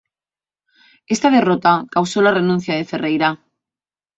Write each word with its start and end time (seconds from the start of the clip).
Esta 1.05 1.29
derrota 1.29 1.85
causó 1.91 2.23
la 2.23 2.31
renuncia 2.31 2.73
de 2.75 2.85
Ferreyra. 2.85 3.45